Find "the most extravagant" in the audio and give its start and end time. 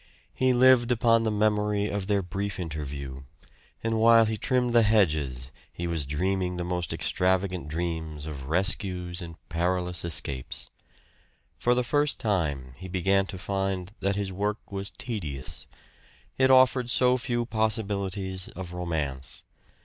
6.57-7.67